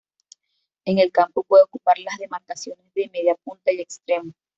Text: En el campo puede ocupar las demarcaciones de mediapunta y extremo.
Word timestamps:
En 0.83 0.97
el 0.97 1.11
campo 1.11 1.43
puede 1.43 1.63
ocupar 1.65 1.99
las 1.99 2.17
demarcaciones 2.17 2.91
de 2.95 3.11
mediapunta 3.13 3.71
y 3.71 3.81
extremo. 3.81 4.33